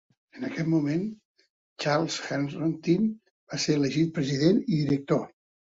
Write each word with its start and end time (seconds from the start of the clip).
En 0.37 0.45
aquest 0.47 0.69
moment, 0.69 1.03
Charles 1.85 2.17
Henrotin 2.31 3.07
va 3.29 3.61
ser 3.69 3.79
elegit 3.83 4.15
president 4.19 4.63
i 4.67 4.71
director. 4.85 5.27